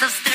[0.00, 0.29] the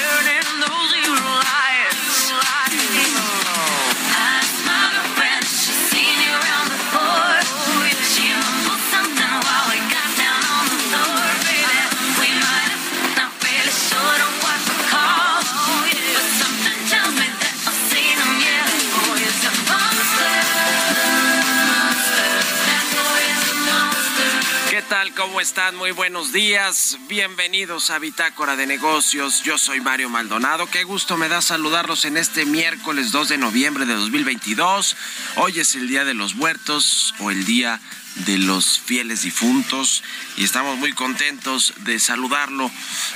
[25.76, 26.98] Muy buenos días.
[27.08, 29.44] Bienvenidos a Bitácora de Negocios.
[29.44, 30.66] Yo soy Mario Maldonado.
[30.66, 34.98] Qué gusto me da saludarlos en este miércoles 2 de noviembre de 2022.
[35.36, 37.80] Hoy es el Día de los Muertos o el Día
[38.16, 40.04] de los fieles difuntos
[40.38, 42.72] y estamos muy contentos de saludarlo,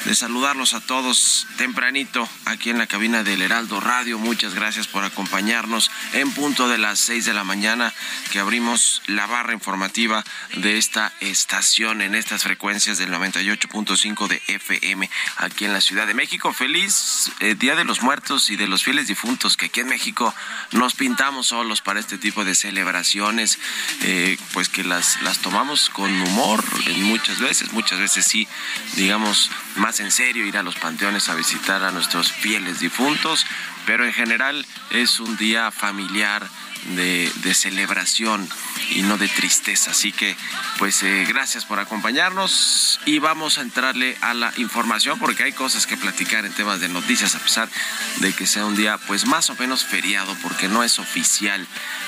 [0.06, 4.20] de saludarlos a todos tempranito aquí en la cabina del Heraldo Radio.
[4.20, 7.94] Muchas gracias por acompañarnos en punto de las seis de la mañana
[8.32, 10.24] que abrimos la barra informativa
[10.58, 16.14] de esta estación en estas frecuencias del 98.5 de FM aquí en la Ciudad de
[16.14, 16.54] México.
[16.54, 20.34] Feliz eh, Día de los Muertos y de los fieles difuntos que aquí en México
[20.72, 23.60] nos pintamos solos para este tipo de celebraciones,
[24.02, 26.64] eh, pues que las, las tomamos con humor
[26.98, 28.48] muchas veces, muchas veces sí,
[28.96, 33.46] digamos, más en serio ir a los panteones a visitar a nuestros fieles difuntos,
[33.86, 36.48] pero en general es un día familiar
[36.96, 38.48] de, celebración
[38.92, 39.92] y no de tristeza.
[39.92, 40.36] Así que,
[40.78, 45.88] pues, eh, gracias por acompañarnos y vamos a entrarle a la información porque hay cosas
[45.88, 47.70] que platicar en temas de noticias, a pesar
[48.18, 51.66] de que sea un día, pues, más o menos feriado, porque no es oficial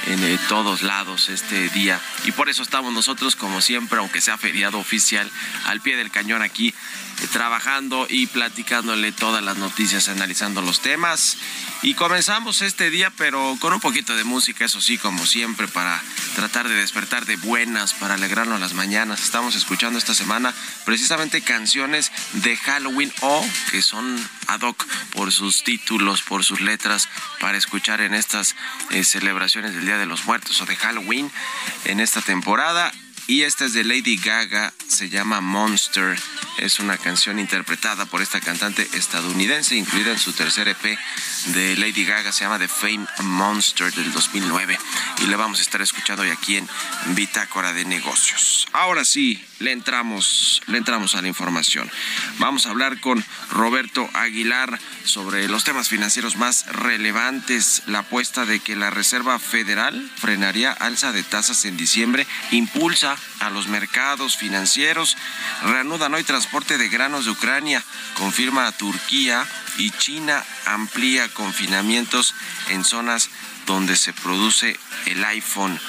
[0.07, 1.99] en eh, todos lados este día.
[2.25, 5.29] Y por eso estamos nosotros, como siempre, aunque sea feriado oficial,
[5.65, 6.73] al pie del cañón aquí
[7.31, 11.37] trabajando y platicándole todas las noticias, analizando los temas.
[11.81, 16.01] Y comenzamos este día, pero con un poquito de música, eso sí, como siempre, para
[16.35, 19.21] tratar de despertar de buenas, para alegrarnos las mañanas.
[19.21, 20.53] Estamos escuchando esta semana
[20.85, 24.17] precisamente canciones de Halloween o que son
[24.47, 27.09] ad hoc por sus títulos, por sus letras,
[27.39, 28.55] para escuchar en estas
[28.91, 31.31] eh, celebraciones del Día de los Muertos o de Halloween
[31.85, 32.91] en esta temporada.
[33.31, 36.19] Y esta es de Lady Gaga, se llama Monster.
[36.57, 40.99] Es una canción interpretada por esta cantante estadounidense, incluida en su tercer EP
[41.53, 44.77] de Lady Gaga, se llama The Fame Monster del 2009.
[45.23, 46.67] Y le vamos a estar escuchando hoy aquí en
[47.15, 48.67] Bitácora de Negocios.
[48.73, 51.89] Ahora sí, le entramos, le entramos a la información.
[52.37, 57.83] Vamos a hablar con Roberto Aguilar sobre los temas financieros más relevantes.
[57.85, 63.49] La apuesta de que la Reserva Federal frenaría alza de tasas en diciembre impulsa a
[63.49, 65.17] los mercados financieros.
[65.63, 67.83] Reanudan hoy transporte de granos de Ucrania,
[68.15, 69.47] confirma Turquía
[69.77, 72.35] y China amplía confinamientos
[72.69, 73.29] en zonas
[73.65, 75.79] donde se produce el iPhone.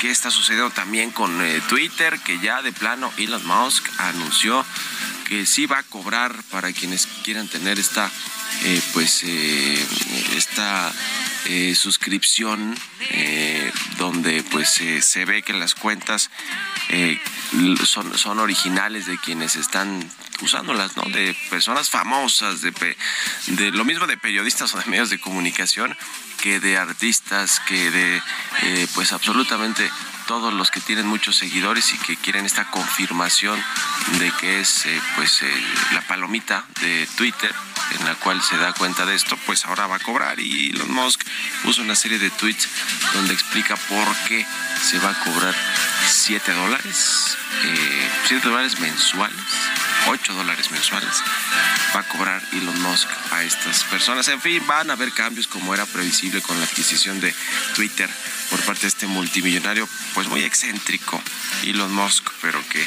[0.00, 2.18] ¿Qué está sucediendo también con eh, Twitter?
[2.20, 4.64] Que ya de plano Elon Musk anunció
[5.26, 8.10] que sí va a cobrar para quienes quieran tener esta
[8.64, 9.86] eh, pues eh,
[10.36, 10.92] esta
[11.74, 12.76] suscripción
[13.98, 16.30] donde pues se ve que las cuentas
[17.84, 20.08] son, son originales de quienes están
[20.42, 21.02] usándolas, ¿no?
[21.10, 22.72] De personas famosas, de,
[23.46, 25.96] de lo mismo de periodistas o de medios de comunicación
[26.40, 28.22] que de artistas, que de
[28.62, 29.90] eh, pues absolutamente
[30.26, 33.62] todos los que tienen muchos seguidores y que quieren esta confirmación
[34.18, 35.52] de que es eh, pues eh,
[35.92, 37.52] la palomita de Twitter
[37.98, 40.38] en la cual se da cuenta de esto, pues ahora va a cobrar.
[40.40, 41.22] Y Elon Musk
[41.62, 42.68] puso una serie de tweets
[43.14, 44.46] donde explica por qué
[44.82, 45.54] se va a cobrar
[46.06, 47.36] 7 dólares,
[48.26, 49.40] 7 dólares mensuales
[50.06, 51.22] 8 dólares mensuales
[51.94, 54.28] va a cobrar Elon Musk a estas personas.
[54.28, 57.34] En fin, van a haber cambios como era previsible con la adquisición de
[57.74, 58.08] Twitter
[58.50, 61.22] por parte de este multimillonario, pues muy excéntrico,
[61.64, 62.84] Elon Musk, pero que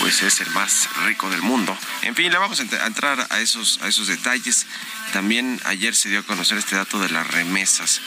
[0.00, 1.76] pues es el más rico del mundo.
[2.02, 4.66] En fin, le vamos a entrar a esos, a esos detalles.
[5.12, 8.00] También ayer se dio a conocer este dato de las remesas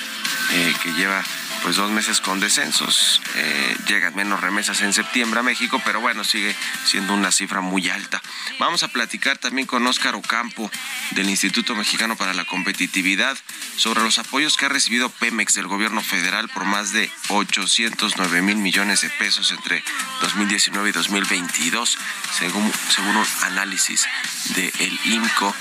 [0.52, 1.24] eh, que lleva
[1.64, 3.22] pues dos meses con descensos.
[3.36, 7.90] Eh, llegan menos remesas en septiembre a México, pero bueno, sigue siendo una cifra muy
[7.90, 8.22] alta.
[8.60, 10.70] Vamos a platicar también con Óscar Ocampo
[11.12, 13.38] del Instituto Mexicano para la Competitividad
[13.78, 18.58] sobre los apoyos que ha recibido Pemex del gobierno federal por más de 809 mil
[18.58, 19.84] millones de pesos entre
[20.22, 21.98] 2019 y 2022,
[22.38, 24.08] según, un análisis
[24.56, 25.56] del el IMCO.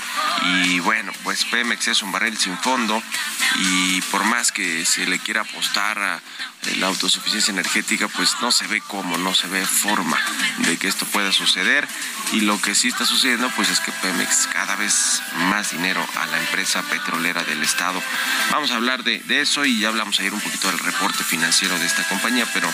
[0.45, 3.01] Y bueno, pues Pemex es un barril sin fondo
[3.57, 6.21] y por más que se le quiera apostar a
[6.77, 10.17] la autosuficiencia energética, pues no se ve cómo, no se ve forma
[10.59, 11.87] de que esto pueda suceder.
[12.33, 16.25] Y lo que sí está sucediendo, pues es que Pemex cada vez más dinero a
[16.27, 18.01] la empresa petrolera del Estado.
[18.51, 21.85] Vamos a hablar de, eso y ya hablamos ayer un poquito del reporte financiero de
[21.85, 22.69] esta compañía, pero,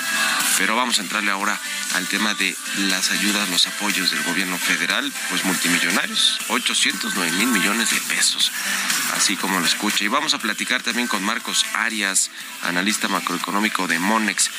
[0.57, 1.57] pero vamos a entrarle ahora
[1.94, 2.56] al tema de
[2.89, 8.51] las ayudas, los apoyos del gobierno federal, pues multimillonarios, 809 mil millones de pesos,
[9.15, 10.03] así como lo escucha.
[10.03, 12.31] Y vamos a platicar también con Marcos Arias,
[12.63, 14.49] analista macroeconómico de Monex.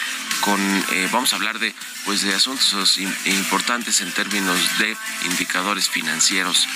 [0.40, 0.60] Con,
[0.92, 4.96] eh, vamos a hablar de, pues, de asuntos importantes en términos de
[5.26, 6.66] indicadores financieros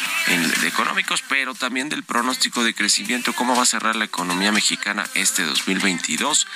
[0.64, 5.44] económicos, pero también del pronóstico de crecimiento, cómo va a cerrar la economía mexicana este
[5.44, 6.46] 2022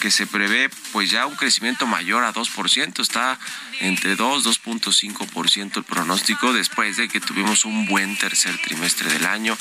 [0.00, 3.38] que se prevé pues ya un crecimiento mayor a 2%, está
[3.80, 9.56] entre 2, 2.5% el pronóstico después de que tuvimos un buen tercer trimestre del año,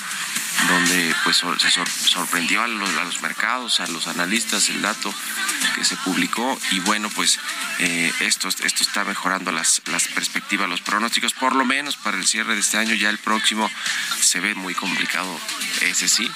[0.68, 1.72] donde pues se
[2.10, 5.14] sorprendió a los, mercados, a los analistas el dato
[5.76, 6.60] que se publicó.
[6.72, 7.40] Y bueno pues
[7.80, 12.28] eh, esto, esto está mejorando las, las perspectivas, los pronósticos, por lo menos para el
[12.28, 13.70] cierre de este año, ya el próximo
[14.20, 15.40] se ve muy complicado,
[15.82, 16.30] ese sí,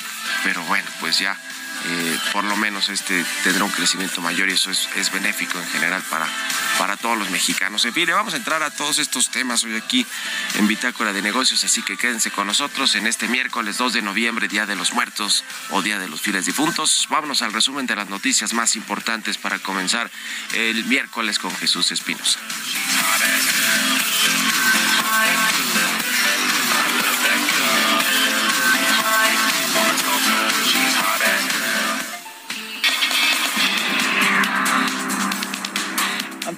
[0.43, 1.37] pero bueno pues ya
[1.87, 6.01] eh, por lo menos este tendrá un crecimiento mayor y eso es, benéfico en general
[6.09, 6.27] para,
[6.77, 7.85] para todos los mexicanos.
[7.85, 10.05] En fin, vamos a entrar a todos estos temas hoy aquí
[10.55, 14.47] en Bitácora de Negocios, así que quédense con nosotros en este miércoles 2 de noviembre,
[14.47, 17.07] Día de los Muertos o Día de los Fieles Difuntos.
[17.09, 20.09] Vámonos al resumen de las noticias más importantes para comenzar
[20.53, 22.39] el miércoles con Jesús Espinosa.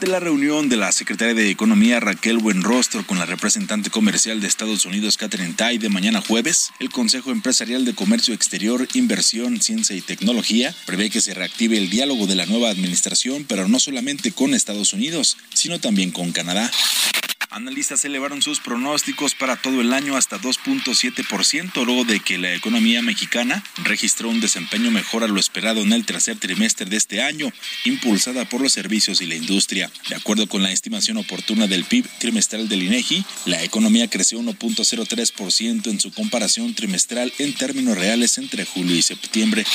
[0.06, 4.86] La reunión de la secretaria de Economía Raquel Buenrostro con la representante comercial de Estados
[4.86, 10.02] Unidos Catherine Tai de mañana jueves, el Consejo Empresarial de Comercio Exterior, Inversión, Ciencia y
[10.02, 14.54] Tecnología prevé que se reactive el diálogo de la nueva administración, pero no solamente con
[14.54, 16.72] Estados Unidos, sino también con Canadá.
[17.50, 23.02] Analistas elevaron sus pronósticos para todo el año hasta 2.7%, luego de que la economía
[23.02, 27.52] mexicana registró un desempeño mejor a lo esperado en el tercer trimestre de este año,
[27.86, 29.90] impulsada por los servicios y la industria.
[30.10, 35.90] De acuerdo con la estimación oportuna del PIB trimestral del INEGI, la economía creció 1.03%
[35.90, 39.66] en su comparación trimestral en términos reales entre julio y septiembre.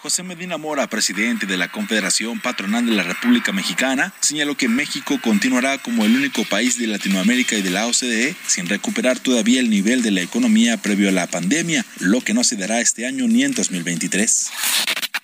[0.00, 5.18] José Medina Mora, presidente de la Confederación Patronal de la República Mexicana, señaló que México
[5.22, 9.70] continuará como el único país de Latinoamérica y de la OCDE sin recuperar todavía el
[9.70, 13.26] nivel de la economía previo a la pandemia, lo que no se dará este año
[13.26, 14.50] ni en 2023.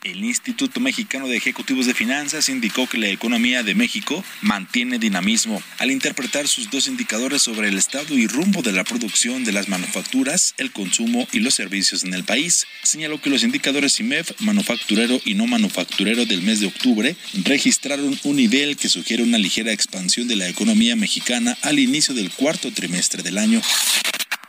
[0.04, 5.62] El Instituto Mexicano de Ejecutivos de Finanzas indicó que la economía de México mantiene dinamismo
[5.78, 9.70] al interpretar sus dos indicadores sobre el estado y rumbo de la producción de las
[9.70, 12.66] manufacturas, el consumo y los servicios en el país.
[12.82, 18.36] Señaló que los indicadores IMEF, manufacturero y no manufacturero del mes de octubre, registraron un
[18.36, 23.22] nivel que sugiere una ligera expansión de la economía mexicana al inicio del cuarto trimestre
[23.22, 23.62] del año.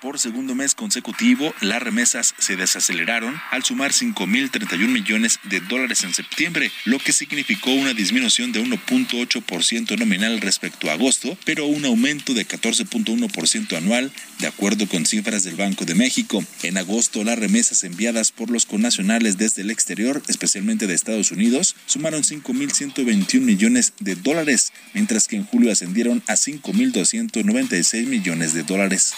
[0.05, 6.13] Por segundo mes consecutivo, las remesas se desaceleraron al sumar 5.031 millones de dólares en
[6.13, 12.35] septiembre, lo que significó una disminución de 1.8% nominal respecto a agosto, pero un aumento
[12.35, 16.45] de 14.1% anual, de acuerdo con cifras del Banco de México.
[16.61, 21.75] En agosto, las remesas enviadas por los connacionales desde el exterior, especialmente de Estados Unidos,
[21.87, 29.15] sumaron 5.121 millones de dólares, mientras que en julio ascendieron a 5.296 millones de dólares.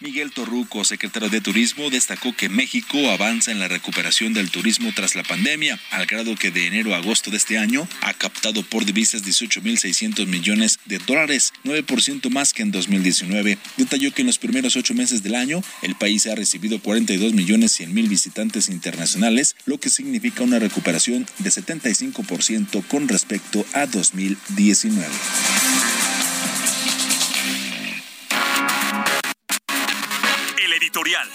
[0.00, 5.16] Miguel Torruco, secretario de Turismo, destacó que México avanza en la recuperación del turismo tras
[5.16, 8.84] la pandemia, al grado que de enero a agosto de este año ha captado por
[8.84, 13.58] divisas 18.600 millones de dólares, 9% más que en 2019.
[13.76, 17.72] Detalló que en los primeros ocho meses del año el país ha recibido 42 millones
[17.72, 25.08] 100 mil visitantes internacionales, lo que significa una recuperación de 75% con respecto a 2019.
[30.98, 31.28] Editorial.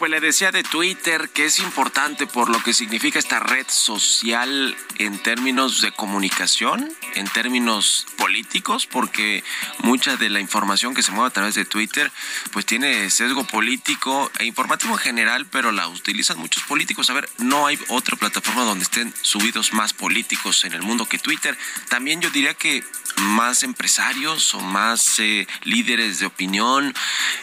[0.00, 4.74] Pues le decía de Twitter que es importante por lo que significa esta red social
[4.96, 9.44] en términos de comunicación, en términos políticos, porque
[9.82, 12.10] mucha de la información que se mueve a través de Twitter
[12.50, 17.10] pues tiene sesgo político e informativo en general, pero la utilizan muchos políticos.
[17.10, 21.18] A ver, no hay otra plataforma donde estén subidos más políticos en el mundo que
[21.18, 21.58] Twitter.
[21.90, 22.82] También yo diría que
[23.20, 26.94] más empresarios o más eh, líderes de opinión.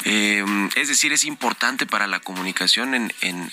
[0.06, 0.44] Eh,
[0.76, 3.50] es decir, es importante para la comunicación en, en,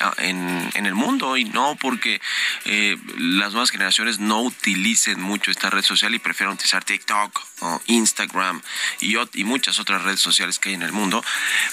[0.74, 2.20] en, el mundo y no porque
[2.64, 7.80] eh, las nuevas generaciones no utilicen mucho esta red social y prefieran utilizar TikTok o
[7.86, 8.60] Instagram
[9.00, 11.24] y, y muchas otras redes sociales que hay en el mundo,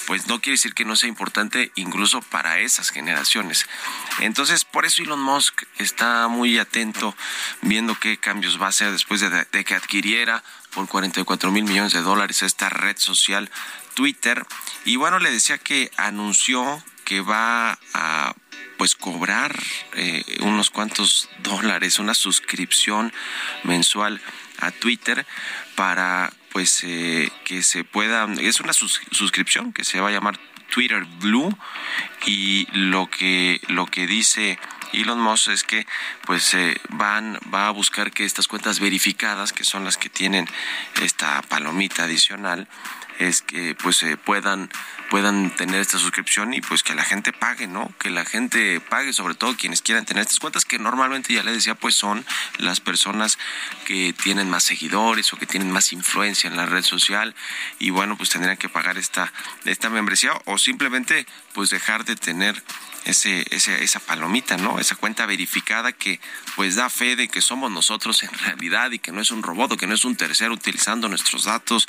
[0.08, 3.68] pues no quiere decir que no sea importante incluso para esas generaciones.
[4.20, 7.16] Entonces, por eso Elon Musk está muy atento
[7.62, 11.94] viendo qué cambios va a hacer después de, de que adquiriera por 44 mil millones
[11.94, 13.50] de dólares esta red social
[13.94, 14.46] Twitter.
[14.86, 18.34] Y bueno, le decía que anunció que va a
[18.78, 19.54] pues cobrar
[19.96, 23.12] eh, unos cuantos dólares, una suscripción
[23.64, 24.22] mensual
[24.60, 25.26] a Twitter
[25.76, 30.40] para pues eh, que se pueda, es una suscripción que se va a llamar
[30.70, 31.54] Twitter Blue
[32.26, 34.58] y lo que lo que dice
[34.94, 35.86] Elon Musk es que
[36.26, 40.48] pues eh, van va a buscar que estas cuentas verificadas que son las que tienen
[41.02, 42.70] esta palomita adicional
[43.20, 44.70] es que pues eh, puedan
[45.12, 47.92] puedan tener esta suscripción y pues que la gente pague, ¿no?
[48.00, 51.52] Que la gente pague, sobre todo quienes quieran tener estas cuentas, que normalmente ya le
[51.52, 52.26] decía, pues son
[52.60, 53.38] las personas
[53.84, 57.36] que tienen más seguidores o que tienen más influencia en la red social
[57.78, 59.34] y bueno, pues tendrían que pagar esta,
[59.66, 62.62] esta membresía o simplemente pues dejar de tener
[63.06, 64.80] ese, esa palomita, ¿no?
[64.80, 66.20] Esa cuenta verificada que
[66.56, 69.72] pues da fe de que somos nosotros en realidad y que no es un robot
[69.72, 71.88] o que no es un tercero utilizando nuestros datos,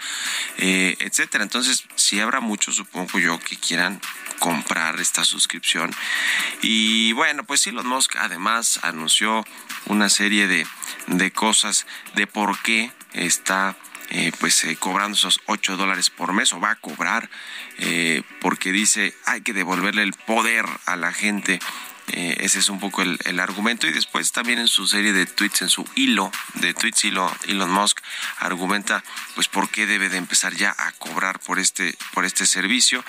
[0.59, 1.45] eh, etcétera.
[1.45, 4.01] Entonces, si habrá muchos, supongo yo, que quieran
[4.39, 5.95] comprar esta suscripción.
[6.63, 9.45] Y bueno, pues Elon Musk además anunció
[9.87, 10.67] una serie de,
[11.07, 13.77] de cosas de por qué está
[14.15, 17.31] eh, pues eh, cobrando esos 8 dólares por mes o va a cobrar
[17.79, 21.61] eh, porque dice hay que devolverle el poder a la gente.
[22.09, 25.71] ese es un poco el, argumento y después también en su serie de tweets, en
[25.71, 28.01] su hilo de tweets, Elon Musk
[28.37, 29.03] argumenta
[29.35, 33.03] pues por qué debe de empezar ya a cobrar por este, por este servicio.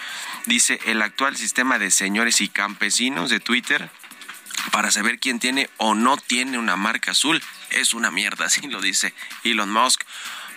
[0.45, 3.89] Dice el actual sistema de señores y campesinos de Twitter
[4.71, 7.41] para saber quién tiene o no tiene una marca azul
[7.71, 10.05] es una mierda, así lo dice Elon Musk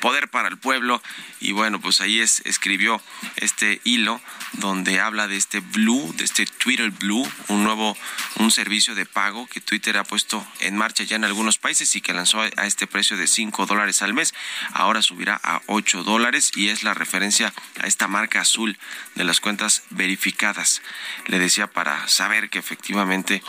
[0.01, 1.03] Poder para el Pueblo.
[1.41, 3.01] Y bueno, pues ahí es, escribió
[3.37, 4.21] este hilo
[4.53, 7.97] donde habla de este Blue, de este Twitter Blue, un nuevo,
[8.37, 12.01] un servicio de pago que Twitter ha puesto en marcha ya en algunos países y
[12.01, 14.35] que lanzó a este precio de 5 dólares al mes.
[14.73, 18.79] Ahora subirá a 8 dólares y es la referencia a esta marca azul
[19.15, 20.83] de las cuentas verificadas.
[21.27, 23.43] Le decía para saber que efectivamente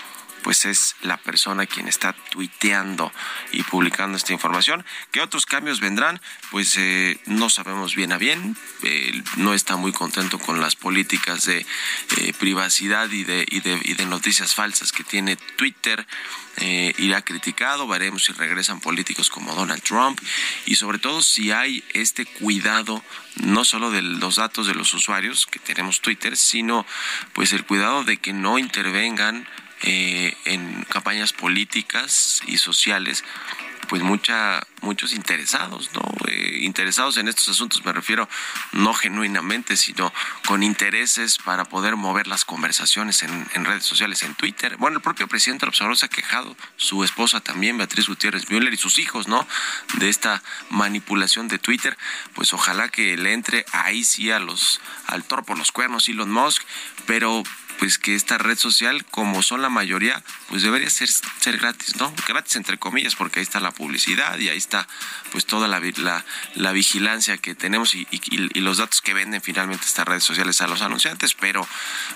[0.44, 3.12] pues es la persona quien está tuiteando
[3.51, 4.86] y publicando esta información.
[5.12, 6.22] ¿Qué otros cambios vendrán?
[6.51, 8.56] Pues eh, no sabemos bien a bien.
[9.38, 11.65] no está muy contento con las políticas de
[12.17, 16.06] eh, privacidad y de, y, de, y de noticias falsas que tiene Twitter.
[16.60, 20.20] Eh, irá criticado, veremos si regresan políticos como Donald Trump
[20.65, 23.03] y sobre todo si hay este cuidado
[23.36, 26.84] no solo de los datos de los usuarios que tenemos Twitter, sino
[27.34, 29.48] pues el cuidado de que no intervengan
[29.84, 33.24] eh, en campañas políticas y sociales
[33.88, 38.27] pues mucha muchos interesados no eh, interesados en estos asuntos me refiero
[38.74, 40.13] no genuinamente sino
[40.46, 44.77] con intereses para poder mover las conversaciones en, redes sociales en Twitter.
[44.77, 48.77] Bueno el propio presidente observador se ha quejado su esposa también Beatriz Gutiérrez Müller y
[48.77, 49.48] sus hijos no
[49.96, 51.98] de esta manipulación de Twitter.
[52.34, 56.63] Pues ojalá que le entre ahí sí a los al toro los cuernos Elon Musk
[57.05, 57.43] pero
[57.79, 62.13] pues que esta red social, como son la mayoría, pues debería ser, ser gratis, ¿no?
[62.27, 64.88] Gratis entre comillas, porque ahí está la publicidad y ahí está
[65.31, 68.07] pues toda la, la, la vigilancia que tenemos y,
[68.60, 71.67] los datos que venden finalmente estas redes sociales a los anunciantes, pero,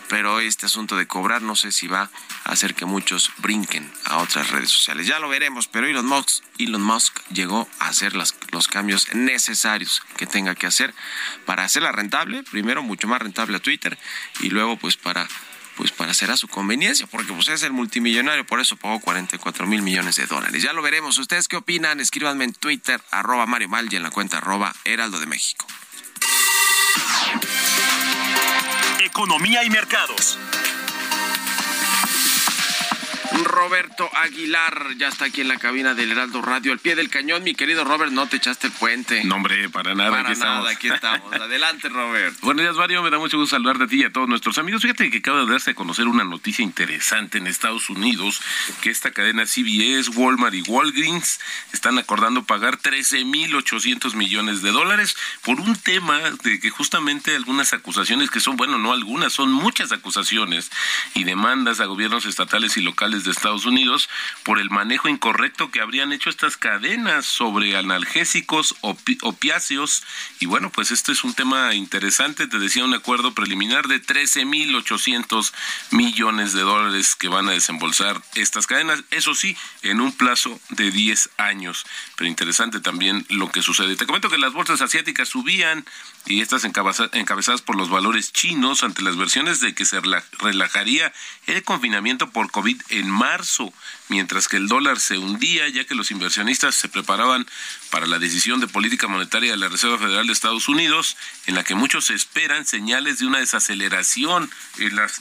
[0.10, 2.10] pero este asunto de cobrar no sé si va
[2.46, 5.08] a hacer que muchos brinquen a otras redes sociales.
[5.08, 10.02] Ya lo veremos, pero Elon Musk, Elon Musk llegó a hacer las, los cambios necesarios
[10.18, 10.94] que tenga que hacer
[11.46, 13.98] para hacerla rentable, primero mucho más rentable a Twitter
[14.40, 15.28] y luego pues para
[15.76, 19.66] pues para hacer a su conveniencia, porque pues es el multimillonario, por eso pagó 44
[19.68, 20.62] mil millones de dólares.
[20.62, 21.18] Ya lo veremos.
[21.18, 22.00] ¿Ustedes qué opinan?
[22.00, 25.66] Escríbanme en Twitter, arroba Mario Mal y en la cuenta arroba Heraldo de México.
[29.04, 30.38] Economía y mercados.
[33.44, 37.44] Roberto Aguilar ya está aquí en la cabina del Heraldo Radio, al pie del cañón.
[37.44, 39.24] Mi querido Robert, no te echaste el puente.
[39.24, 40.12] No, hombre, para nada.
[40.12, 41.34] Para nada, aquí estamos.
[41.42, 42.36] Adelante, Robert.
[42.42, 43.04] Buenos días, Mario.
[43.04, 44.82] Me da mucho gusto saludarte a ti y a todos nuestros amigos.
[44.82, 48.42] Fíjate que acaba de darse a conocer una noticia interesante en Estados Unidos,
[48.82, 51.40] que esta cadena CBS, Walmart y Walgreens
[51.74, 58.30] están acordando pagar 13.800 millones de dólares por un tema de que justamente algunas acusaciones
[58.30, 60.72] que son, bueno, no algunas, son muchas acusaciones
[61.14, 64.10] y demandas a gobiernos estatales y locales de Estados Unidos
[64.44, 70.04] por el manejo incorrecto que habrían hecho estas cadenas sobre analgésicos, opiáceos.
[70.40, 72.48] Y bueno, pues esto es un tema interesante.
[72.48, 75.54] Te decía un acuerdo preliminar de 13.800
[75.92, 79.04] millones de dólares que van a desembolsar estas cadenas.
[79.12, 81.86] Eso sí, en un plazo de 10 años.
[82.22, 83.96] Pero interesante también lo que sucede.
[83.96, 85.88] Te comento que las bolsas asiáticas subían
[86.28, 90.00] y estas encabezadas por los valores chinos ante las versiones de que se
[90.38, 91.12] relajaría
[91.48, 93.74] el confinamiento por COVID en marzo,
[94.12, 97.48] mientras que el dólar se hundía ya que los inversionistas se preparaban
[97.92, 101.64] para la decisión de política monetaria de la Reserva Federal de Estados Unidos, en la
[101.64, 104.52] que muchos esperan señales de una desaceleración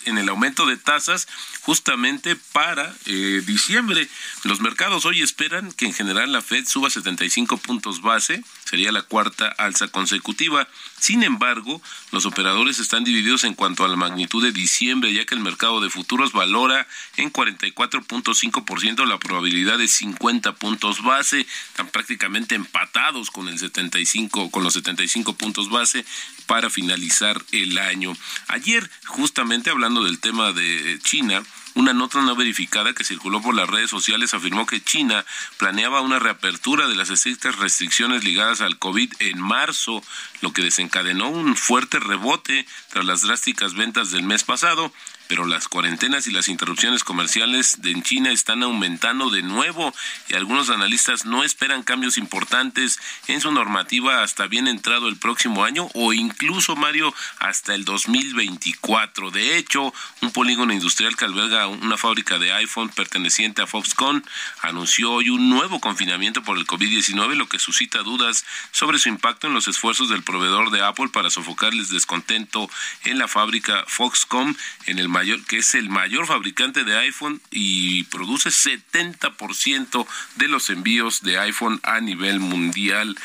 [0.07, 1.29] en, el aumento de tasas
[1.63, 4.09] justamente para eh, diciembre.
[4.43, 9.03] Los mercados hoy esperan que en general la Fed suba 75 puntos base, sería la
[9.03, 10.69] cuarta alza consecutiva.
[10.99, 15.35] Sin embargo, los operadores están divididos en cuanto a la magnitud de diciembre, ya que
[15.35, 22.55] el mercado de futuros valora en 44.5% la probabilidad de 50 puntos base, están prácticamente
[22.55, 26.05] empatados con el 75 con los 75 puntos base
[26.47, 28.17] para finalizar el año.
[28.49, 31.43] Ayer, justamente hablando del tema de China,
[31.75, 35.25] una nota no verificada que circuló por las redes sociales afirmó que China
[35.57, 40.03] planeaba una reapertura de las estrictas restricciones ligadas al COVID en marzo,
[40.41, 44.93] lo que desencadenó un fuerte rebote tras las drásticas ventas del mes pasado
[45.31, 49.95] pero las cuarentenas y las interrupciones comerciales de en China están aumentando de nuevo
[50.29, 55.63] y algunos analistas no esperan cambios importantes en su normativa hasta bien entrado el próximo
[55.63, 59.31] año o incluso Mario hasta el 2024.
[59.31, 64.25] De hecho, un polígono industrial que alberga una fábrica de iPhone perteneciente a Foxconn
[64.63, 69.47] anunció hoy un nuevo confinamiento por el COVID-19, lo que suscita dudas sobre su impacto
[69.47, 72.69] en los esfuerzos del proveedor de Apple para sofocar el descontento
[73.05, 75.09] en la fábrica Foxconn en el
[75.47, 80.07] que es el mayor fabricante de iPhone y produce 70%
[80.37, 83.17] de los envíos de iPhone a nivel mundial.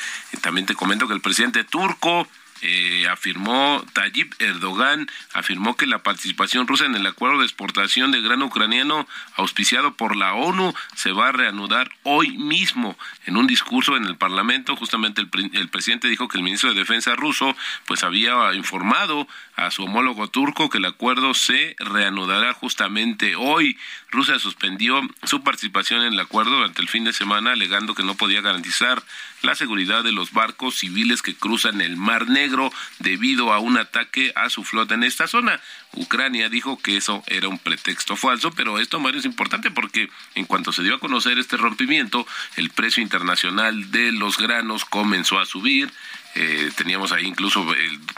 [0.41, 2.27] también te comento que el presidente turco
[2.67, 8.21] eh, afirmó Tayyip Erdogan, afirmó que la participación rusa en el acuerdo de exportación de
[8.21, 12.97] grano ucraniano auspiciado por la ONU se va a reanudar hoy mismo.
[13.27, 16.79] En un discurso en el Parlamento, justamente el, el presidente dijo que el ministro de
[16.79, 23.35] Defensa ruso pues había informado a su homólogo turco que el acuerdo se reanudará justamente
[23.35, 23.77] hoy.
[24.09, 28.15] Rusia suspendió su participación en el acuerdo durante el fin de semana alegando que no
[28.15, 29.03] podía garantizar
[29.41, 32.54] la seguridad de los barcos civiles que cruzan el Mar Negro
[32.99, 35.59] debido a un ataque a su flota en esta zona.
[35.93, 40.45] Ucrania dijo que eso era un pretexto falso, pero esto, Mario, es importante porque en
[40.45, 45.45] cuanto se dio a conocer este rompimiento, el precio internacional de los granos comenzó a
[45.45, 45.91] subir,
[46.35, 47.65] eh, teníamos ahí incluso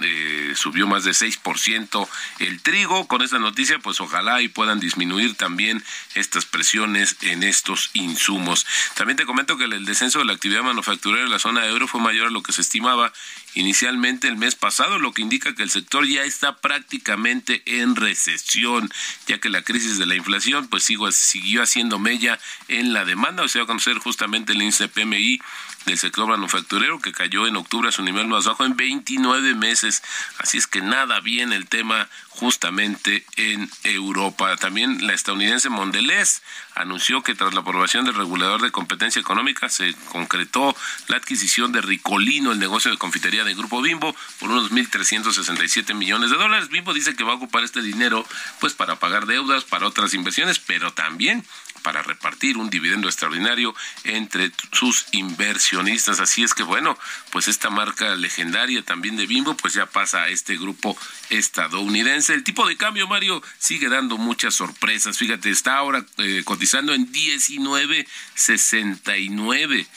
[0.01, 2.08] eh, subió más de 6%
[2.39, 3.08] el trigo.
[3.08, 5.84] Con esta noticia, pues ojalá y puedan disminuir también
[6.15, 8.65] estas presiones en estos insumos.
[8.95, 11.88] También te comento que el descenso de la actividad manufacturera en la zona de euro
[11.88, 13.13] fue mayor a lo que se estimaba
[13.53, 18.91] inicialmente el mes pasado, lo que indica que el sector ya está prácticamente en recesión,
[19.27, 23.43] ya que la crisis de la inflación pues siguió haciendo mella en la demanda.
[23.43, 25.39] O se va a conocer justamente el índice PMI
[25.88, 30.04] del sector manufacturero que cayó en octubre a su nivel más bajo en 29 meses.
[30.38, 34.56] Así es que nada bien el tema justamente en Europa.
[34.58, 36.43] También la estadounidense Mondelez
[36.76, 40.76] anunció que tras la aprobación del regulador de competencia económica se concretó
[41.08, 46.30] la adquisición de Ricolino, el negocio de confitería de Grupo Bimbo, por unos 1.367 millones
[46.30, 46.69] de dólares.
[46.69, 48.26] Bimbo dice que va a ocupar este dinero
[48.60, 51.43] pues para pagar deudas, para otras inversiones, pero también
[51.82, 56.20] para repartir un dividendo extraordinario entre sus inversionistas.
[56.20, 56.98] Así es que bueno,
[57.32, 60.98] pues esta marca legendaria también de Bimbo, pues ya pasa a este grupo
[61.30, 62.34] estadounidense.
[62.34, 65.18] El tipo de cambio, Mario, sigue dando muchas sorpresas.
[65.18, 69.88] Fíjate, está ahora eh, cotizando en 19.69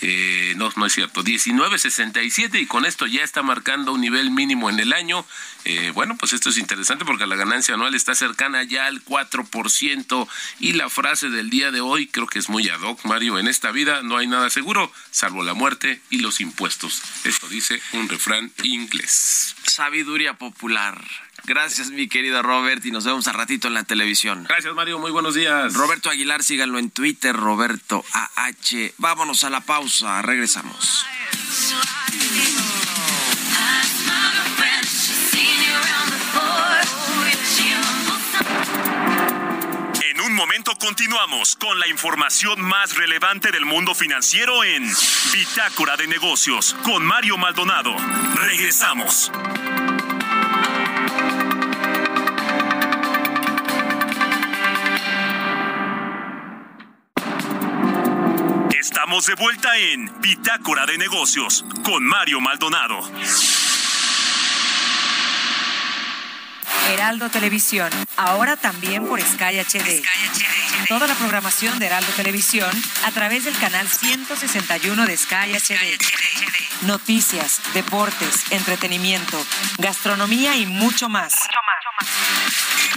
[0.00, 4.70] eh, no, no es cierto, 19.67 y con esto ya está marcando un nivel mínimo
[4.70, 5.24] en el año.
[5.64, 10.28] Eh, bueno, pues esto es interesante porque la ganancia anual está cercana ya al 4%
[10.60, 13.48] y la frase del día de hoy creo que es muy ad hoc, Mario, en
[13.48, 17.02] esta vida no hay nada seguro salvo la muerte y los impuestos.
[17.24, 19.54] Esto dice un refrán inglés.
[19.66, 21.27] Sabiduría popular.
[21.44, 24.44] Gracias, mi querido Robert, y nos vemos a ratito en la televisión.
[24.48, 24.98] Gracias, Mario.
[24.98, 25.74] Muy buenos días.
[25.74, 28.92] Roberto Aguilar, síganlo en Twitter, Roberto AH.
[28.98, 31.06] Vámonos a la pausa, regresamos.
[40.10, 44.86] En un momento continuamos con la información más relevante del mundo financiero en
[45.32, 47.96] Bitácora de Negocios con Mario Maldonado.
[48.34, 49.32] Regresamos.
[58.90, 62.98] Estamos de vuelta en Bitácora de Negocios con Mario Maldonado.
[66.88, 70.02] Heraldo Televisión, ahora también por Sky HD.
[70.88, 72.70] Toda la programación de Heraldo Televisión
[73.04, 76.86] a través del canal 161 de Sky HD.
[76.86, 79.36] Noticias, deportes, entretenimiento,
[79.76, 81.34] gastronomía y mucho más.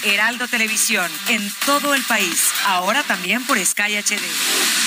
[0.04, 4.81] Heraldo Televisión, en todo el país, ahora también por Sky HD.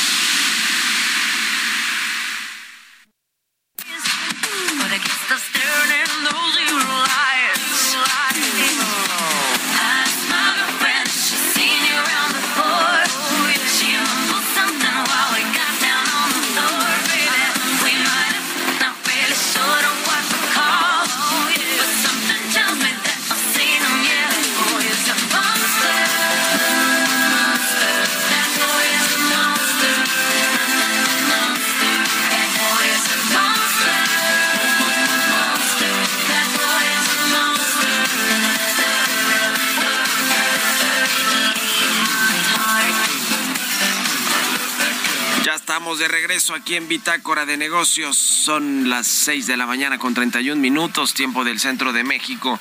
[46.65, 48.17] Aquí en Bitácora de Negocios.
[48.17, 52.59] Son las 6 de la mañana con 31 minutos, tiempo del centro de México.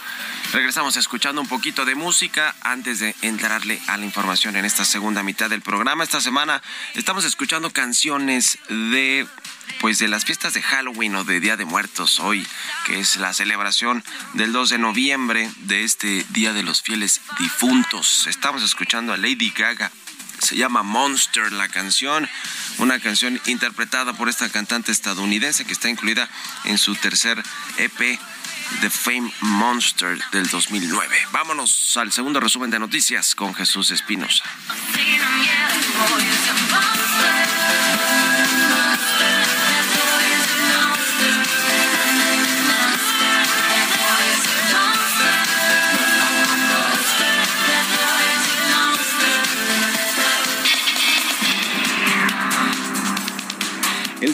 [0.51, 5.23] Regresamos escuchando un poquito de música antes de entrarle a la información en esta segunda
[5.23, 6.03] mitad del programa.
[6.03, 6.61] Esta semana
[6.95, 9.25] estamos escuchando canciones de
[9.79, 12.45] pues de las fiestas de Halloween o de Día de Muertos hoy,
[12.85, 18.27] que es la celebración del 2 de noviembre de este Día de los Fieles Difuntos.
[18.27, 19.93] Estamos escuchando a Lady Gaga
[20.43, 22.29] se llama Monster la canción,
[22.77, 26.29] una canción interpretada por esta cantante estadounidense que está incluida
[26.65, 27.41] en su tercer
[27.77, 28.19] EP
[28.81, 31.15] The Fame Monster del 2009.
[31.31, 34.43] Vámonos al segundo resumen de noticias con Jesús Espinosa.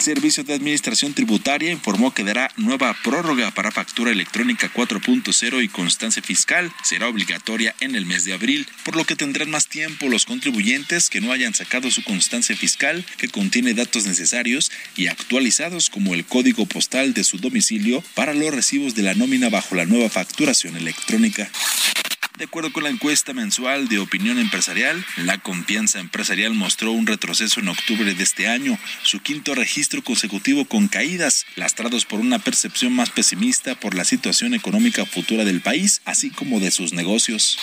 [0.00, 5.68] El Servicio de Administración Tributaria informó que dará nueva prórroga para factura electrónica 4.0 y
[5.68, 6.72] constancia fiscal.
[6.82, 11.10] Será obligatoria en el mes de abril, por lo que tendrán más tiempo los contribuyentes
[11.10, 16.24] que no hayan sacado su constancia fiscal que contiene datos necesarios y actualizados como el
[16.24, 20.78] código postal de su domicilio para los recibos de la nómina bajo la nueva facturación
[20.78, 21.50] electrónica.
[22.40, 27.60] De acuerdo con la encuesta mensual de opinión empresarial, la confianza empresarial mostró un retroceso
[27.60, 32.94] en octubre de este año, su quinto registro consecutivo con caídas, lastrados por una percepción
[32.94, 37.58] más pesimista por la situación económica futura del país, así como de sus negocios.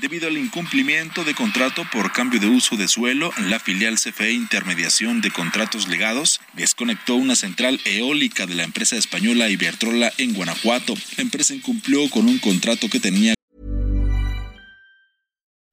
[0.00, 5.20] Debido al incumplimiento de contrato por cambio de uso de suelo, la filial CFE Intermediación
[5.20, 10.94] de Contratos Legados desconectó una central eólica de la empresa española Ibertrola en Guanajuato.
[11.18, 13.34] La empresa incumplió con un contrato que tenía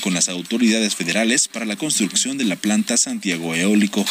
[0.00, 4.04] Con las autoridades federales para la construcción de la planta Santiago Eólico.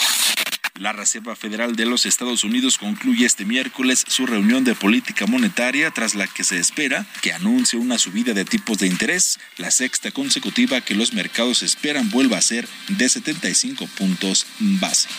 [0.79, 5.91] La Reserva Federal de los Estados Unidos concluye este miércoles su reunión de política monetaria
[5.91, 10.11] tras la que se espera que anuncie una subida de tipos de interés, la sexta
[10.11, 15.09] consecutiva que los mercados esperan vuelva a ser de 75 puntos base.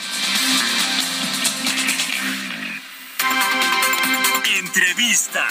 [4.58, 5.46] Entrevista.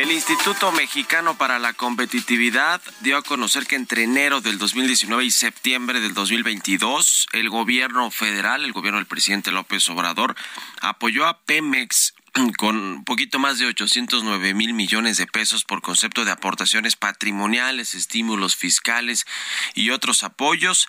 [0.00, 5.30] El Instituto Mexicano para la Competitividad dio a conocer que entre enero del 2019 y
[5.30, 10.36] septiembre del 2022, el gobierno federal, el gobierno del presidente López Obrador,
[10.80, 12.14] apoyó a Pemex
[12.56, 17.92] con un poquito más de 809 mil millones de pesos por concepto de aportaciones patrimoniales,
[17.92, 19.26] estímulos fiscales
[19.74, 20.88] y otros apoyos.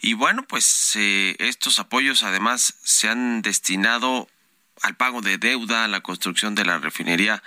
[0.00, 4.28] Y bueno, pues eh, estos apoyos además se han destinado
[4.82, 7.42] al pago de deuda, la construcción de la refinería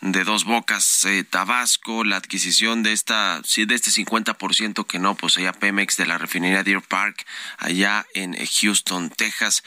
[0.00, 5.52] de Dos Bocas, eh, Tabasco, la adquisición de esta de este 50% que no poseía
[5.52, 7.24] Pemex de la refinería Deer Park
[7.58, 9.64] allá en Houston, Texas.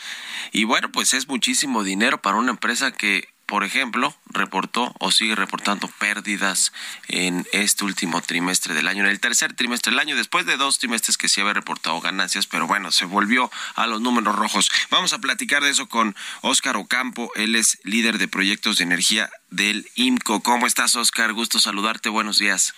[0.51, 5.35] Y bueno, pues es muchísimo dinero para una empresa que por ejemplo, reportó o sigue
[5.35, 6.73] reportando pérdidas
[7.07, 10.79] en este último trimestre del año, en el tercer trimestre del año, después de dos
[10.79, 14.69] trimestres que sí había reportado ganancias, pero bueno, se volvió a los números rojos.
[14.91, 19.29] Vamos a platicar de eso con Óscar Ocampo, él es líder de proyectos de energía
[19.49, 20.41] del IMCO.
[20.41, 21.31] ¿Cómo estás, Óscar?
[21.31, 22.73] Gusto saludarte, buenos días.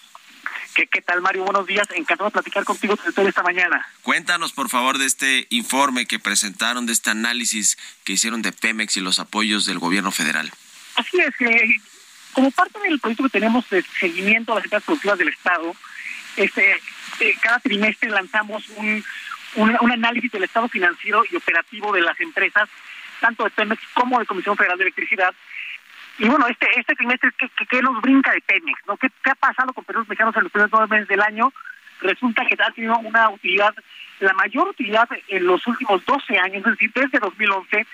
[0.80, 1.44] ¿Qué, ¿Qué, tal, Mario?
[1.44, 1.86] Buenos días.
[1.94, 3.86] Encantado de platicar contigo esta mañana.
[4.02, 8.96] Cuéntanos, por favor, de este informe que presentaron, de este análisis que hicieron de Pemex
[8.96, 10.50] y los apoyos del gobierno federal.
[10.96, 11.76] Así es, que
[12.32, 15.76] como parte del proyecto que tenemos de seguimiento a las empresas productivas del Estado,
[16.38, 16.72] este,
[17.20, 19.04] eh, cada trimestre lanzamos un,
[19.56, 22.70] un, un, análisis del estado financiero y operativo de las empresas,
[23.20, 25.36] tanto de Pemex como de Comisión Federal de Electricidad.
[26.20, 28.80] Y bueno, este este trimestre, ¿qué, qué, qué nos brinca de Pemex?
[28.88, 28.98] ¿no?
[28.98, 31.52] ¿Qué, ¿Qué ha pasado con Perú Mexicanos en los primeros nueve meses del año?
[32.02, 33.74] Resulta que ha tenido una utilidad,
[34.20, 37.88] la mayor utilidad en los últimos 12 años, es decir, desde 2011.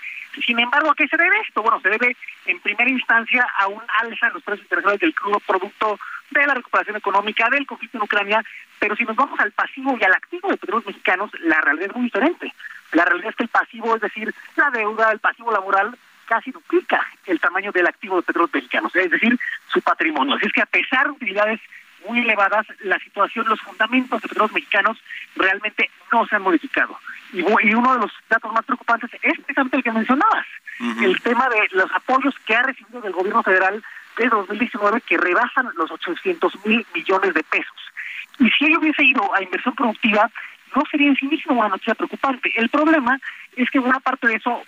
[0.44, 1.62] Sin embargo, ¿a qué se debe esto?
[1.62, 5.40] Bueno, se debe en primera instancia a un alza en los precios internacionales del crudo
[5.40, 5.98] producto
[6.30, 8.44] de la recuperación económica del conflicto en Ucrania,
[8.80, 11.96] pero si nos vamos al pasivo y al activo de petróleos mexicanos, la realidad es
[11.96, 12.52] muy diferente.
[12.92, 17.06] La realidad es que el pasivo, es decir, la deuda, el pasivo laboral, casi duplica
[17.26, 20.34] el tamaño del activo de petróleos mexicanos, es decir, su patrimonio.
[20.36, 21.60] Así es que a pesar de utilidades
[22.06, 24.98] muy elevadas, la situación, los fundamentos de petróleos mexicanos
[25.34, 26.98] realmente no se han modificado.
[27.32, 30.46] Y, y, uno de los datos más preocupantes es precisamente el que mencionabas,
[30.80, 31.04] uh -huh.
[31.04, 33.82] el tema de los apoyos que ha recibido del gobierno federal
[34.16, 37.76] desde 2019 que rebasan los 800 mil millones de pesos.
[38.38, 40.30] Y si ello hubiese ido a inversión productiva,
[40.74, 42.52] no sería en sí mismo una noticia preocupante.
[42.56, 43.18] El problema
[43.56, 44.62] es que buena parte de eso,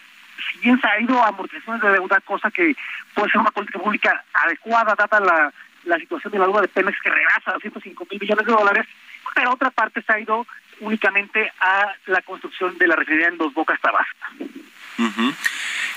[0.60, 2.74] bien se ha ido a amortizaciones de deuda, cosa que
[3.14, 5.52] puede ser una política pública adecuada dada la,
[5.84, 8.86] la situación de la deuda de Pemex que rebasa los 105 mil millones de dólares,
[9.34, 10.46] pero otra parte se ha ido
[10.80, 14.16] únicamente a la construcción de la refinería en Dos Bocas, Tabasco.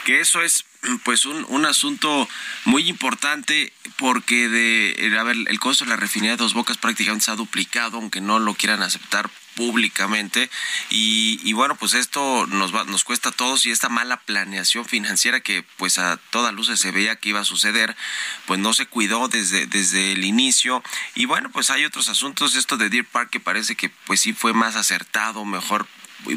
[0.05, 0.65] Que eso es
[1.03, 2.27] pues un, un asunto
[2.65, 7.25] muy importante porque de, a ver, el costo de la refinería de Dos Bocas prácticamente
[7.25, 10.49] se ha duplicado, aunque no lo quieran aceptar públicamente
[10.89, 15.41] y, bueno pues esto nos va, nos cuesta a todos y esta mala planeación financiera
[15.41, 17.95] que pues a todas luces se veía que iba a suceder
[18.45, 20.83] pues no se cuidó desde desde el inicio
[21.15, 24.33] y bueno pues hay otros asuntos esto de Deer Park que parece que pues sí
[24.33, 25.87] fue más acertado mejor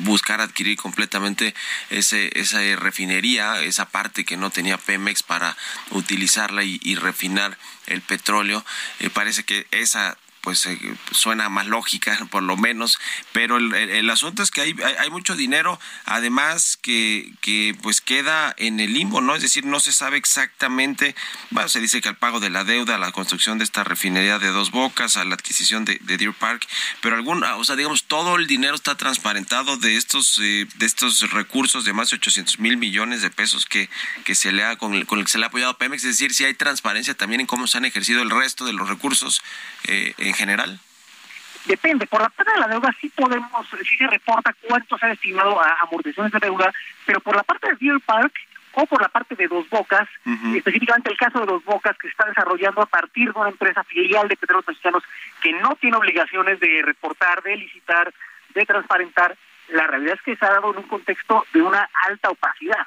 [0.00, 1.54] buscar adquirir completamente
[1.90, 5.56] ese, esa refinería, esa parte que no tenía Pemex para
[5.90, 8.64] utilizarla y, refinar el petróleo.
[9.00, 10.78] Eh, parece que esa pues eh,
[11.10, 12.98] suena más lógica, por lo menos,
[13.32, 18.78] pero el, asunto es que hay, hay, mucho dinero, además que, que pues queda en
[18.78, 19.34] el limbo, ¿no?
[19.34, 21.16] Es decir, no se sabe exactamente,
[21.50, 24.38] bueno, se dice que al pago de la deuda, a la construcción de esta refinería
[24.38, 26.68] de dos bocas, a la adquisición de, Deer Park,
[27.00, 31.30] pero algún, o sea, digamos, todo el dinero está transparentado de estos, eh, de estos
[31.30, 33.88] recursos de más de 800 mil millones de pesos que,
[34.24, 36.18] que se le ha, con el, con el que se le ha apoyado Pemex, es
[36.18, 39.42] decir, si hay transparencia también en cómo se han ejercido el resto de los recursos
[39.84, 40.78] eh, general?
[41.66, 45.08] Depende, por la parte de la deuda sí podemos, sí se reporta cuánto se ha
[45.08, 46.72] destinado a amortizaciones de deuda,
[47.06, 48.34] pero por la parte de Deer Park
[48.74, 50.06] o por la parte de Dos Bocas,
[50.54, 54.28] específicamente el caso de Dos Bocas que está desarrollando a partir de una empresa filial
[54.28, 55.02] de petróleos mexicanos
[55.40, 58.12] que no tiene obligaciones de reportar, de licitar,
[58.52, 59.36] de transparentar,
[59.68, 62.86] la realidad es que se ha dado en un contexto de una alta opacidad.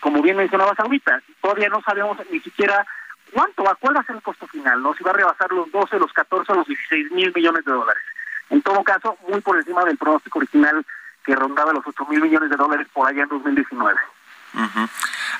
[0.00, 2.86] Como bien mencionabas ahorita, todavía no sabemos ni siquiera
[3.34, 3.74] ¿Cuánto va?
[3.74, 4.80] ¿Cuál va a ser el costo final?
[4.80, 4.94] ¿No?
[4.94, 8.02] Si va a rebasar los 12, los 14 o los 16 mil millones de dólares.
[8.48, 10.86] En todo caso, muy por encima del pronóstico original
[11.24, 13.98] que rondaba los 8 mil millones de dólares por allá en 2019.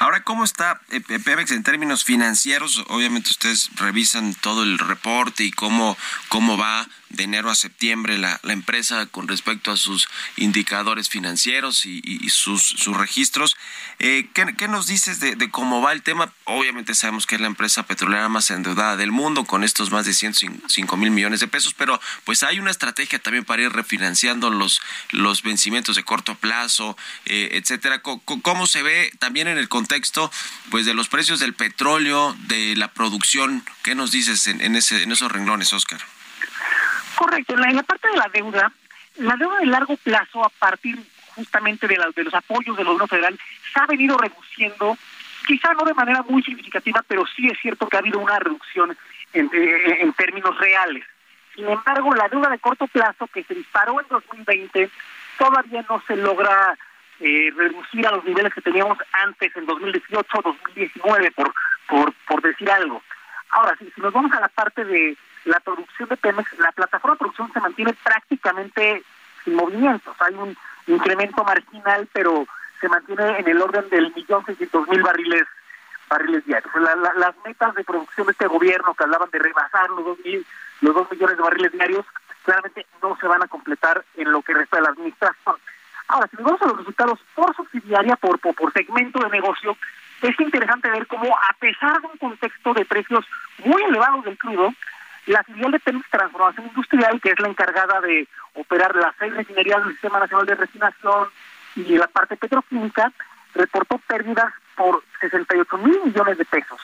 [0.00, 2.84] Ahora, ¿cómo está eh, Pemex en términos financieros?
[2.88, 5.96] Obviamente ustedes revisan todo el reporte y cómo,
[6.28, 11.86] cómo va de enero a septiembre la, la empresa con respecto a sus indicadores financieros
[11.86, 13.56] y, sus, sus registros.
[13.98, 16.32] Eh, ¿qué, nos dices de, cómo va el tema?
[16.44, 20.14] Obviamente sabemos que es la empresa petrolera más endeudada del mundo con estos más de
[20.14, 24.80] 105 mil millones de pesos, pero pues hay una estrategia también para ir refinanciando los,
[25.10, 26.96] los vencimientos de corto plazo,
[27.26, 28.02] eh, etcétera.
[28.02, 30.30] ¿Cómo, se ve también en el contexto
[30.70, 33.64] pues de los precios del petróleo, de la producción?
[33.82, 36.00] ¿Qué nos dices en, en, ese, en esos renglones, Oscar?
[37.14, 37.54] Correcto.
[37.54, 38.72] En la, parte de la deuda,
[39.16, 40.98] la deuda de largo plazo, a partir
[41.34, 43.38] justamente de, de los apoyos del gobierno federal,
[43.72, 44.96] se ha venido reduciendo,
[45.46, 48.96] quizá no de manera muy significativa, pero sí es cierto que ha habido una reducción
[49.32, 51.04] en, en términos reales.
[51.54, 54.90] Sin embargo, la deuda de corto plazo que se disparó en 2020
[55.38, 56.76] todavía no se logra
[57.20, 61.54] eh, reducir a los niveles que teníamos antes en 2018 2019, por,
[61.88, 63.02] por, por decir algo.
[63.50, 67.14] Ahora, si, si nos vamos a la parte de la producción de Pemex, la plataforma
[67.14, 69.02] de producción se mantiene prácticamente
[69.44, 70.14] sin movimientos.
[70.20, 72.46] Hay un incremento marginal, pero
[72.80, 75.46] se mantiene en el orden del millón seiscientos mil barriles
[76.08, 76.72] barriles diarios.
[77.16, 80.44] las metas de producción de este gobierno que hablaban de rebasar los dos, mil,
[80.80, 82.06] los dos millones de barriles diarios,
[82.44, 85.56] claramente no se van a completar en lo que resta de la administración.
[86.08, 89.76] Ahora, si nos vamos a los resultados por subsidiaria, por, por segmento de negocio,
[90.20, 93.24] es interesante ver cómo, a pesar de un contexto de precios
[93.64, 94.72] muy elevados del crudo,
[95.26, 99.82] la filial de Pemex Transformación Industrial, que es la encargada de operar las seis refinerías
[99.82, 101.28] del Sistema Nacional de Refinación
[101.76, 103.12] y la parte petroquímica,
[103.54, 106.80] reportó pérdidas por 68 mil millones de pesos,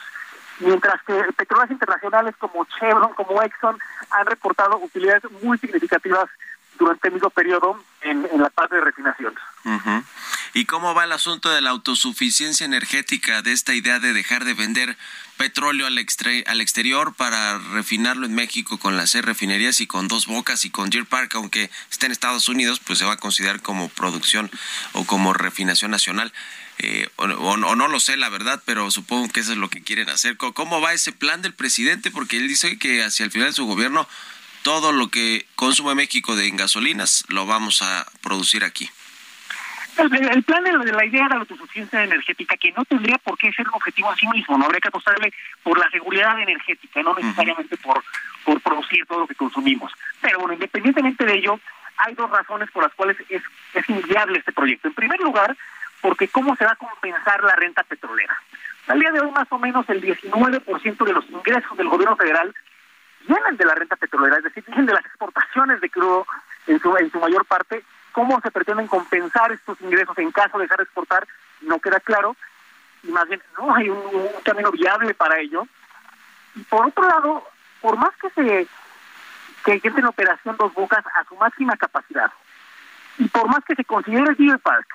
[0.60, 3.78] mientras que petróleos internacionales como Chevron, como Exxon,
[4.10, 6.28] han reportado utilidades muy significativas
[6.78, 9.34] durante el mismo periodo en, la parte de refinación.
[10.54, 14.54] ¿Y cómo va el asunto de la autosuficiencia energética, de esta idea de dejar de
[14.54, 14.96] vender
[15.36, 15.98] petróleo al,
[16.46, 20.70] al exterior para refinarlo en México con las seis refinerías y con dos bocas y
[20.70, 24.50] con Deer Park, aunque esté en Estados Unidos, pues se va a considerar como producción
[24.92, 26.32] o como refinación nacional.
[26.82, 30.08] Eh, o, no lo sé, la verdad, pero supongo que eso es lo que quieren
[30.08, 30.38] hacer.
[30.38, 32.10] ¿Cómo va ese plan del presidente?
[32.10, 34.08] Porque él dice que hacia el final de su gobierno
[34.62, 38.90] todo lo que consume México de gasolinas lo vamos a producir aquí.
[39.96, 43.68] El, plan de, la idea de la autosuficiencia energética, que no tendría por qué ser
[43.68, 47.76] un objetivo en sí mismo, no habría que apostarle por la seguridad energética, no necesariamente
[47.76, 48.02] por,
[48.44, 49.92] por producir todo lo que consumimos.
[50.22, 51.60] Pero bueno, independientemente de ello,
[51.98, 53.42] hay dos razones por las cuales es,
[53.74, 54.88] es inviable este proyecto.
[54.88, 55.54] En primer lugar,
[56.00, 58.40] porque cómo se va a compensar la renta petrolera.
[58.86, 62.54] Al día de hoy, más o menos el 19% de los ingresos del gobierno federal
[63.26, 66.26] vienen de la renta petrolera, es decir, vienen de las exportaciones de crudo
[66.66, 70.64] en su, en su mayor parte, ¿Cómo se pretenden compensar estos ingresos en caso de
[70.64, 71.26] dejar de exportar?
[71.60, 72.36] No queda claro.
[73.02, 75.66] Y más bien, no hay un, camino viable para ello.
[76.54, 77.46] Y por otro lado,
[77.80, 78.66] por más que se
[79.64, 82.32] que en operación dos bocas a su máxima capacidad,
[83.18, 84.88] y por más que se considere el Deer Park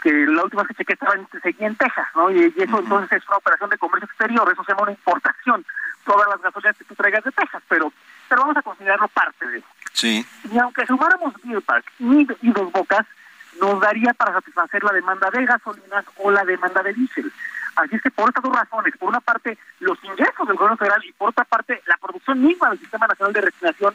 [0.00, 2.30] que la última fecha que estaba en, seguía en Texas, ¿no?
[2.30, 5.64] Y, eso entonces es una operación de comercio exterior, eso se llama una importación,
[6.04, 7.92] todas las gasolinas que tú traigas de Texas, pero
[8.28, 9.66] pero vamos a considerarlo parte de eso.
[9.92, 10.26] Sí.
[10.52, 13.04] Y aunque sumáramos Deer Park y, y Dos Bocas,
[13.60, 17.32] nos daría para satisfacer la demanda de gasolinas o la demanda de diésel.
[17.76, 21.04] Así es que por estas dos razones, por una parte los ingresos del gobierno federal
[21.04, 23.94] y por otra parte la producción misma del Sistema Nacional de Refinación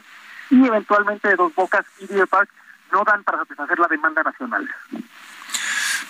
[0.50, 2.50] y eventualmente de Dos Bocas y Deer Park
[2.92, 4.68] no dan para satisfacer la demanda nacional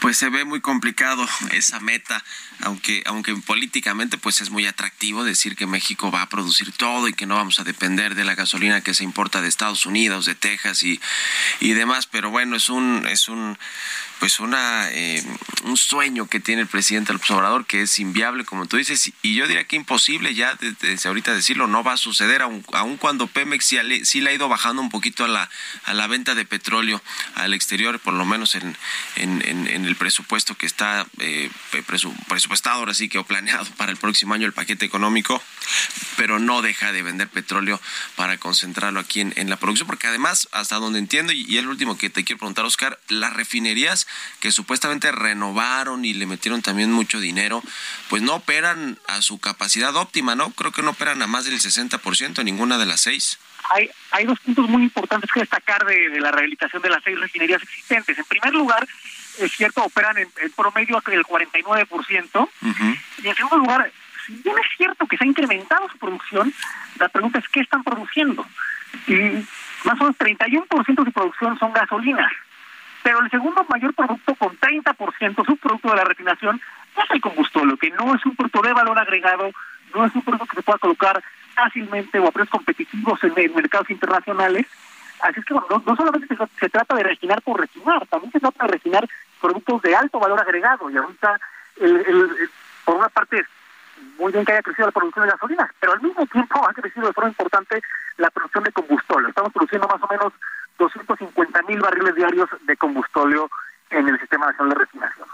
[0.01, 2.23] pues se ve muy complicado esa meta,
[2.61, 7.13] aunque aunque políticamente pues es muy atractivo decir que México va a producir todo y
[7.13, 10.35] que no vamos a depender de la gasolina que se importa de Estados Unidos, de
[10.35, 11.01] Texas y,
[11.61, 13.59] y demás, pero bueno, es un es un
[14.19, 15.23] pues una eh,
[15.65, 19.35] un sueño que tiene el presidente López Obrador que es inviable como tú dices y
[19.35, 22.63] yo diría que imposible ya desde, ahorita decirlo no va a suceder aun,
[22.99, 23.67] cuando Pemex
[24.05, 25.51] sí, le ha ido bajando un poquito a la
[25.85, 27.03] a la venta de petróleo
[27.35, 28.77] al exterior por lo menos en,
[29.17, 31.51] en, en, el presupuesto que está eh,
[31.87, 35.43] presupuestado ahora sí que o planeado para el próximo año el paquete económico
[36.17, 37.81] pero no deja de vender petróleo
[38.15, 41.97] para concentrarlo aquí en, en la producción porque además hasta donde entiendo y, el último
[41.97, 44.07] que te quiero preguntar Oscar las refinerías
[44.41, 47.63] que supuestamente renovaron y le metieron también mucho dinero,
[48.09, 50.51] pues no operan a su capacidad óptima, ¿no?
[50.51, 53.39] Creo que no operan a más del 60% ninguna de las seis.
[53.71, 57.63] Hay, hay dos puntos muy importantes que destacar de, la rehabilitación de las seis refinerías
[57.63, 58.19] existentes.
[58.19, 58.87] En primer lugar,
[59.39, 62.49] es cierto, operan en, promedio el 49%.
[63.23, 63.91] Y en segundo lugar,
[64.27, 66.53] si bien es cierto que se ha incrementado su producción,
[66.99, 68.47] la pregunta es qué están produciendo.
[69.07, 69.15] Y
[69.85, 72.33] más o menos 31% de su producción son gasolinas.
[73.03, 76.61] Pero el segundo mayor producto, con 30%, subproducto de la refinación,
[76.97, 79.51] es el combustible, que no es un producto de valor agregado,
[79.95, 81.23] no es un producto que se pueda colocar
[81.55, 84.67] fácilmente o a precios competitivos en, mercados internacionales.
[85.21, 88.67] Así es que bueno, no, solamente se, trata de refinar por refinar, también se trata
[88.67, 89.09] de refinar
[89.41, 90.91] productos de alto valor agregado.
[90.91, 91.41] Y ahorita,
[92.85, 93.45] por una parte,
[94.19, 97.07] muy bien que haya crecido la producción de gasolinas, pero al mismo tiempo ha crecido
[97.07, 97.83] de forma importante
[98.17, 99.29] la producción de combustible.
[99.29, 100.33] Estamos produciendo más o menos
[100.79, 103.51] 250 mil barriles diarios de combustóleo
[103.91, 105.29] en el Sistema Nacional de Refinación.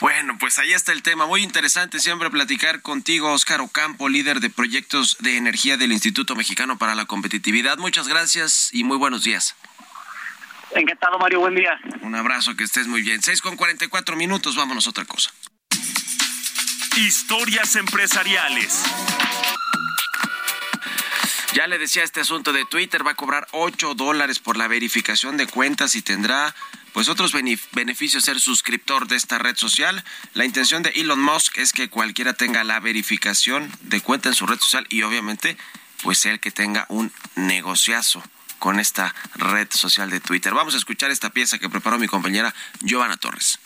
[0.00, 1.26] Bueno, pues ahí está el tema.
[1.26, 6.78] Muy interesante siempre platicar contigo, Óscar Ocampo, líder de proyectos de energía del Instituto Mexicano
[6.78, 7.78] para la Competitividad.
[7.78, 9.56] Muchas gracias y muy buenos días.
[10.74, 11.40] Encantado, Mario.
[11.40, 11.78] Buen día.
[12.02, 13.22] Un abrazo, que estés muy bien.
[13.22, 15.30] 6 con 44 minutos, vámonos a otra cosa.
[16.96, 18.82] Historias empresariales.
[21.54, 25.36] Ya le decía este asunto de Twitter, va a cobrar 8 dólares por la verificación
[25.36, 26.54] de cuentas y tendrá
[26.92, 27.32] pues otros
[27.72, 30.04] beneficios ser suscriptor de esta red social.
[30.34, 34.46] La intención de Elon Musk es que cualquiera tenga la verificación de cuenta en su
[34.46, 35.56] red social y obviamente
[36.02, 38.22] pues el que tenga un negociazo
[38.58, 40.54] con esta red social de Twitter.
[40.54, 43.58] Vamos a escuchar esta pieza que preparó mi compañera Giovanna Torres.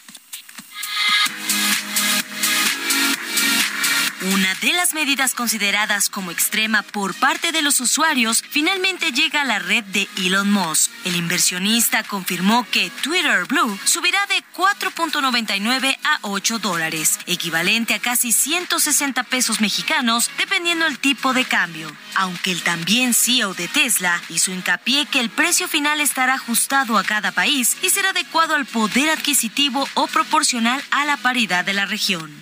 [4.31, 9.45] Una de las medidas consideradas como extrema por parte de los usuarios finalmente llega a
[9.45, 10.93] la red de Elon Musk.
[11.05, 18.31] El inversionista confirmó que Twitter Blue subirá de 4.99 a 8 dólares, equivalente a casi
[18.31, 21.91] 160 pesos mexicanos, dependiendo el tipo de cambio.
[22.15, 27.03] Aunque el también CEO de Tesla hizo hincapié que el precio final estará ajustado a
[27.03, 31.87] cada país y será adecuado al poder adquisitivo o proporcional a la paridad de la
[31.87, 32.41] región.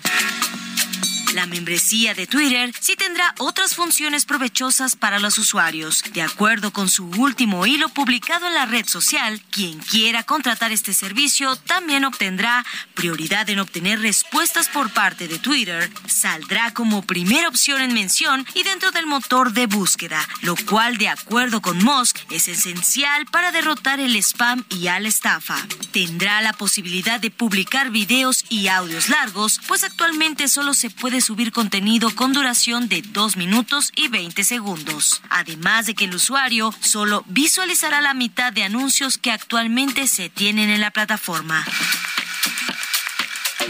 [1.33, 6.03] La membresía de Twitter sí tendrá otras funciones provechosas para los usuarios.
[6.11, 10.93] De acuerdo con su último hilo publicado en la red social, quien quiera contratar este
[10.93, 12.65] servicio también obtendrá
[12.95, 18.63] prioridad en obtener respuestas por parte de Twitter, saldrá como primera opción en mención y
[18.63, 24.01] dentro del motor de búsqueda, lo cual de acuerdo con Musk es esencial para derrotar
[24.01, 25.55] el spam y a la estafa.
[25.93, 31.51] Tendrá la posibilidad de publicar videos y audios largos, pues actualmente solo se puede subir
[31.51, 35.21] contenido con duración de 2 minutos y 20 segundos.
[35.29, 40.69] Además de que el usuario solo visualizará la mitad de anuncios que actualmente se tienen
[40.69, 41.65] en la plataforma.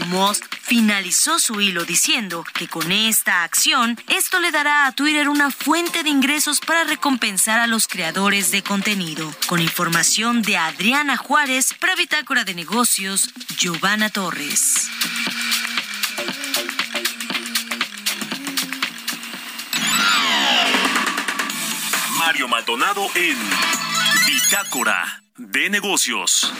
[0.06, 5.50] Musk finalizó su hilo diciendo que con esta acción esto le dará a Twitter una
[5.50, 9.30] fuente de ingresos para recompensar a los creadores de contenido.
[9.46, 14.88] Con información de Adriana Juárez para Bitácora de Negocios, Giovanna Torres.
[22.32, 23.36] Mario Maldonado en
[24.26, 26.50] Bitácora de Negocios.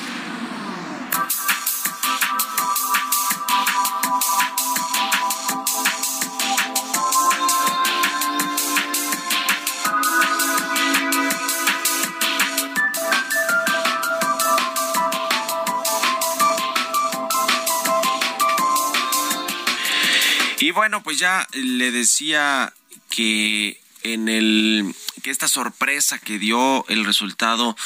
[20.61, 22.75] Y bueno, pues ya le decía
[23.09, 27.77] que en el que esta sorpresa que dio el resultado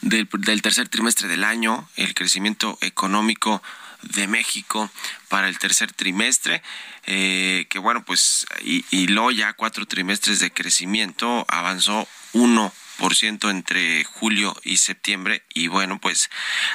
[0.00, 0.28] del,
[0.62, 3.62] tercer trimestre del año, el crecimiento económico
[4.02, 4.90] de México
[5.28, 6.62] para el tercer trimestre,
[7.06, 13.50] eh, que bueno, pues y, y ya cuatro trimestres de crecimiento, avanzó uno por ciento
[13.50, 16.30] entre julio y septiembre y bueno pues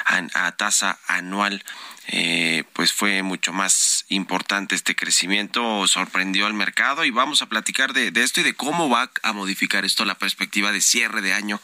[0.06, 1.64] a tasa anual
[2.08, 7.92] eh, pues fue mucho más importante este crecimiento, sorprendió al mercado y vamos a platicar
[7.92, 11.60] de, esto y de cómo va a modificar esto la perspectiva de cierre de año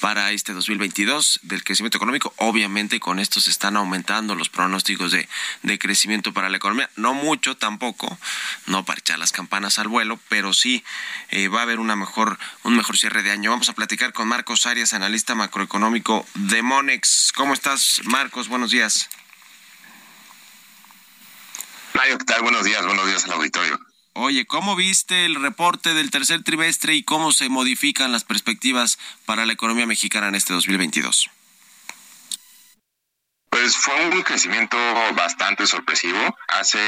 [0.00, 2.32] para este 2022 del crecimiento económico.
[2.38, 5.28] Obviamente con esto se están aumentando los pronósticos de,
[5.78, 8.18] crecimiento para la economía, no mucho tampoco,
[8.66, 10.82] no para echar las campanas al vuelo, pero sí
[11.30, 13.50] eh, va a haber una mejor, un mejor cierre de año.
[13.50, 17.32] Vamos a platicar con Marcos Arias, analista macroeconómico de Monex.
[17.34, 18.48] ¿Cómo estás, Marcos?
[18.48, 19.10] Buenos días.
[21.94, 22.42] Mario, ¿qué tal?
[22.42, 23.78] Buenos días, buenos días al auditorio.
[24.14, 29.46] Oye, ¿cómo viste el reporte del tercer trimestre y cómo se modifican las perspectivas para
[29.46, 31.30] la economía mexicana en este 2022?
[33.48, 34.76] Pues fue un crecimiento
[35.14, 36.18] bastante sorpresivo.
[36.48, 36.78] Hace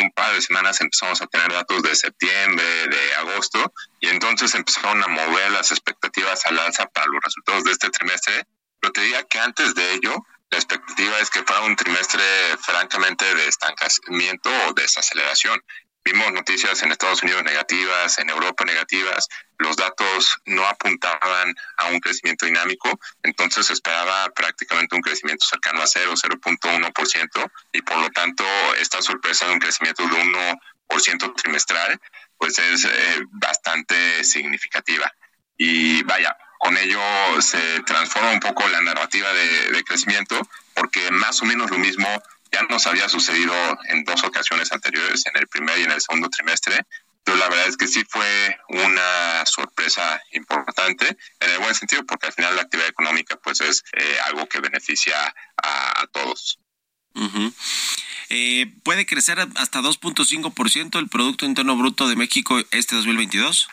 [0.00, 5.02] un par de semanas empezamos a tener datos de septiembre, de agosto, y entonces empezaron
[5.02, 8.46] a mover las expectativas al alza para los resultados de este trimestre.
[8.80, 12.22] Pero te diría que antes de ello, la expectativa es que fuera un trimestre
[12.60, 15.58] francamente de estancamiento o desaceleración.
[16.04, 22.00] Vimos noticias en Estados Unidos negativas, en Europa negativas, los datos no apuntaban a un
[22.00, 22.90] crecimiento dinámico,
[23.22, 28.44] entonces esperaba prácticamente un crecimiento cercano a 0, 0.1%, y por lo tanto
[28.78, 30.10] esta sorpresa de un crecimiento de
[30.88, 31.98] 1% trimestral,
[32.36, 35.10] pues es eh, bastante significativa.
[35.56, 37.02] Y vaya, con ello
[37.40, 40.40] se transforma un poco la narrativa de, crecimiento,
[40.74, 42.06] porque más o menos lo mismo
[42.52, 43.52] ya nos había sucedido
[43.88, 46.86] en dos ocasiones anteriores, en el primer y en el segundo trimestre.
[47.24, 52.26] Pero la verdad es que sí fue una sorpresa importante, en el buen sentido, porque
[52.28, 56.60] al final la actividad económica pues es eh, algo que beneficia a, todos.
[58.28, 63.68] Eh, ¿Puede crecer hasta 2.5% el Producto Interno Bruto de México este 2022?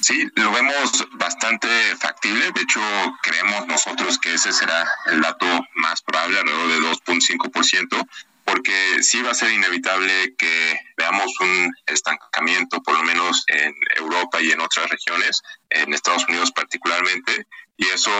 [0.00, 2.50] Sí, lo vemos bastante factible.
[2.52, 2.80] De hecho,
[3.22, 8.08] creemos nosotros que ese será el dato más probable, alrededor de 2.5%,
[8.44, 14.40] porque sí va a ser inevitable que veamos un estancamiento, por lo menos en Europa
[14.40, 17.46] y en otras regiones, en Estados Unidos particularmente,
[17.76, 18.10] y eso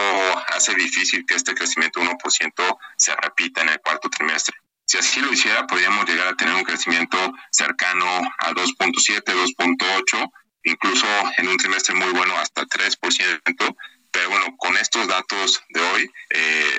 [0.47, 4.55] hace difícil que este crecimiento de 1% se repita en el cuarto trimestre.
[4.85, 7.17] Si así lo hiciera, podríamos llegar a tener un crecimiento
[7.49, 8.05] cercano
[8.39, 10.31] a 2.7, 2.8
[10.63, 11.07] incluso
[11.37, 13.75] en un trimestre muy bueno hasta 3%,
[14.11, 16.77] pero bueno, con estos datos de hoy, eh,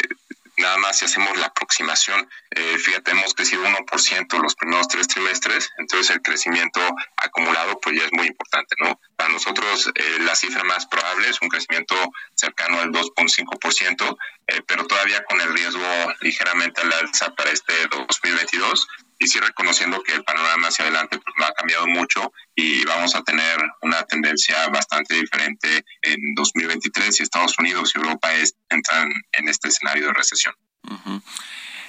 [0.56, 5.70] nada más si hacemos la aproximación, eh, fíjate, hemos crecido 1% los primeros tres trimestres,
[5.78, 6.80] entonces el crecimiento
[7.16, 8.98] acumulado pues ya es muy importante, ¿no?
[9.16, 11.94] Para nosotros eh, la cifra más probable es un crecimiento
[12.34, 14.16] cercano al 2.5%,
[14.48, 15.86] eh, pero todavía con el riesgo
[16.20, 18.88] ligeramente al alza para este 2022
[19.22, 23.14] y sí reconociendo que el panorama hacia adelante pues, no ha cambiado mucho y vamos
[23.14, 29.12] a tener una tendencia bastante diferente en 2023 si Estados Unidos y Europa es, entran
[29.32, 30.54] en este escenario de recesión.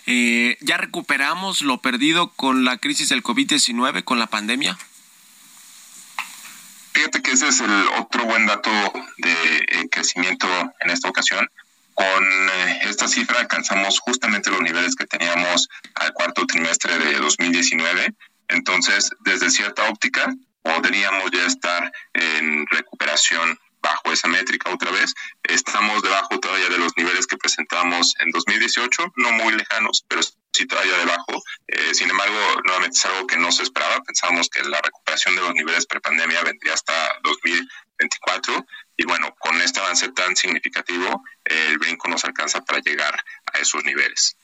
[0.05, 4.77] Eh, ¿Ya recuperamos lo perdido con la crisis del COVID-19, con la pandemia?
[6.93, 8.69] Fíjate que ese es el otro buen dato
[9.17, 10.47] de crecimiento
[10.81, 11.49] en esta ocasión.
[11.93, 18.13] Con eh, esta cifra alcanzamos justamente los niveles que teníamos al cuarto trimestre de 2019.
[18.49, 25.13] Entonces, desde cierta óptica, podríamos ya estar en recuperación bajo esa métrica otra vez.
[25.43, 30.65] Estamos debajo todavía de los niveles que presentamos en 2018, no muy lejanos, pero sí
[30.65, 31.43] todavía debajo.
[31.67, 34.01] Eh, sin embargo, nuevamente es algo que no se esperaba.
[34.03, 38.65] Pensábamos que la recuperación de los niveles prepandemia vendría hasta 2024
[39.03, 43.13] y bueno, con este avance tan significativo, el brinco nos alcanza para llegar
[43.53, 44.37] a esos niveles.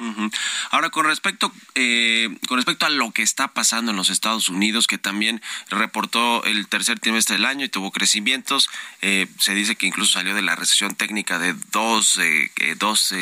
[0.72, 4.86] Ahora, con respecto, eh, con respecto a lo que está pasando en los Estados Unidos,
[4.86, 8.70] que también reportó el tercer trimestre del año y tuvo crecimientos,
[9.01, 13.14] eh, se dice que incluso salió de la recesión técnica de dos, eh, dos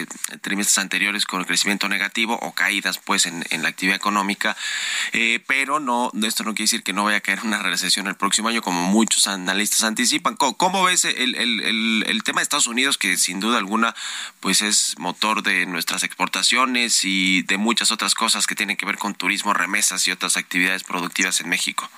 [0.42, 4.58] trimestres anteriores con crecimiento negativo o caídas pues en, la actividad económica,
[5.46, 8.50] pero no, esto no quiere decir que no vaya a caer una recesión el próximo
[8.50, 10.36] año, como muchos analistas anticipan.
[10.36, 13.96] ¿Cómo, cómo ves el, el, el, tema de Estados Unidos, que sin duda alguna
[14.40, 18.98] pues es motor de nuestras exportaciones y de muchas otras cosas que tienen que ver
[18.98, 21.90] con turismo, remesas y otras actividades productivas en México.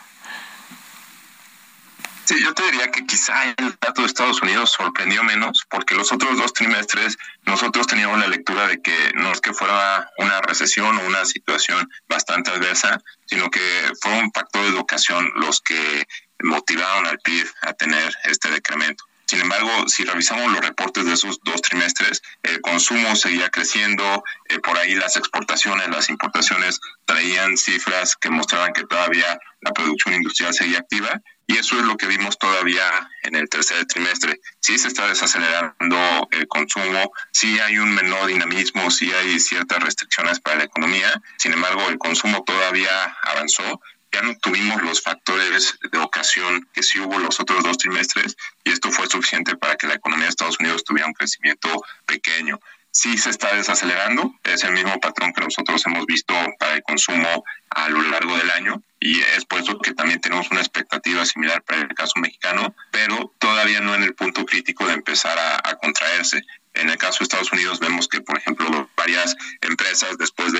[2.30, 6.11] Sí, yo te diría que quizá el dato de Estados Unidos sorprendió menos porque los
[6.11, 7.17] otros dos trimestres
[7.47, 11.89] nosotros teníamos la lectura de que no es que fuera una recesión o una situación
[12.07, 13.59] bastante adversa, sino que
[13.99, 16.07] fue un factor de educación los que
[16.43, 19.09] motivaron al PIB a tener este decremento.
[19.30, 24.57] Sin embargo, si revisamos los reportes de esos dos trimestres, el consumo seguía creciendo, eh,
[24.57, 30.51] por ahí las exportaciones, las importaciones traían cifras que mostraban que todavía la producción industrial
[30.51, 32.82] seguía activa y eso es lo que vimos todavía
[33.21, 34.39] en el tercer trimestre.
[34.61, 40.39] Sí se está desacelerando el consumo, sí hay un menor dinamismo, sí hay ciertas restricciones
[40.39, 43.80] para la economía, sin embargo el consumo todavía avanzó
[44.12, 48.72] ya no tuvimos los factores de ocasión que sí hubo los otros dos trimestres y
[48.72, 52.60] esto fue suficiente para que la economía de Estados Unidos tuviera un crecimiento pequeño.
[52.91, 57.43] Sí se está desacelerando, es el mismo patrón que nosotros hemos visto para el consumo
[57.70, 61.62] a lo largo del año y es por eso que también tenemos una expectativa similar
[61.62, 65.76] para el caso mexicano, pero todavía no en el punto crítico de empezar a, a
[65.76, 66.41] contraerse.
[66.74, 70.59] En el caso de Estados Unidos vemos que, por ejemplo, varias empresas, después de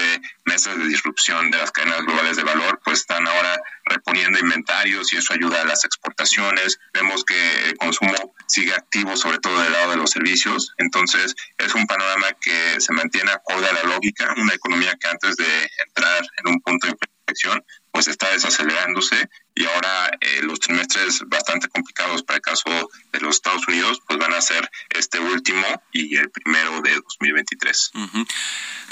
[0.60, 5.18] meses de disrupción de las cadenas globales de valor, pues están ahora reponiendo inventarios y
[5.18, 6.80] eso ayuda a las exportaciones.
[6.93, 10.74] Vemos que el consumo sigue activo, sobre todo del lado de los servicios.
[10.78, 15.38] Entonces, es un panorama que se mantiene acorde a la lógica, una economía que antes
[15.38, 21.22] de entrar en un punto de inflexión, pues está desacelerándose y ahora eh, los trimestres
[21.28, 22.70] bastante complicados para el caso
[23.12, 27.91] de los Estados Unidos, pues van a ser este último y el primero de 2023.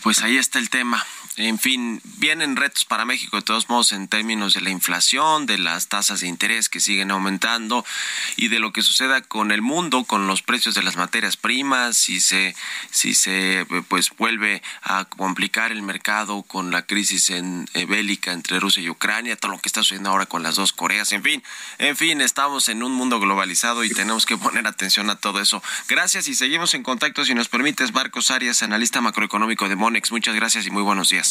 [0.04, 1.06] Pues ahí está el tema.
[1.38, 5.60] En fin, vienen retos para México de todos modos en términos de la inflación, de
[5.60, 7.86] las tasas de interés que siguen aumentando
[8.38, 11.96] y de lo que suceda con el mundo, con los precios de las materias primas,
[11.96, 12.56] si se,
[12.90, 18.60] si se pues vuelve a complicar el mercado con la crisis en, eh, bélica entre
[18.60, 21.44] Rusia y Ucrania, todo lo que está sucediendo ahora con las dos Coreas, en fin,
[21.78, 25.62] en fin, estamos en un mundo globalizado y tenemos que poner atención a todo eso.
[25.88, 30.12] Gracias y seguimos en contacto si nos permites, Marcos Arias, analista macroeconómico de Monex.
[30.12, 31.27] Muchas gracias y muy buenos días.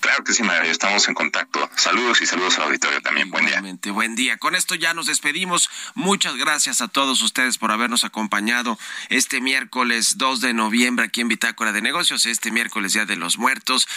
[0.00, 1.68] Claro que sí, María, estamos en contacto.
[1.76, 3.30] Saludos y saludos al auditorio también.
[3.30, 3.92] Buen día.
[3.92, 4.36] Buen día.
[4.36, 5.68] Con esto ya nos despedimos.
[5.94, 8.78] Muchas gracias a todos ustedes por habernos acompañado
[9.08, 13.38] este miércoles 2 de noviembre aquí en Bitácora de Negocios, este miércoles Día de los
[13.38, 13.88] Muertos.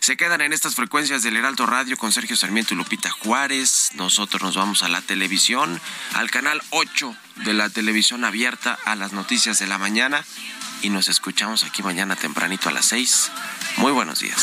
[0.00, 3.90] Se quedan en estas frecuencias del Heraldo Radio con Sergio Sarmiento y Lupita Juárez.
[3.94, 5.80] Nosotros nos vamos a la televisión,
[6.14, 10.24] al canal 8 de la televisión abierta a las noticias de la mañana
[10.82, 13.30] y nos escuchamos aquí mañana tempranito a las 6.
[13.78, 14.42] Muy buenos días.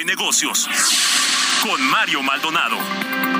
[0.00, 0.66] De Negocios
[1.62, 3.39] con Mario Maldonado.